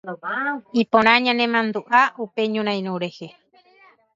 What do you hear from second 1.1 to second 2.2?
ñanemandu'a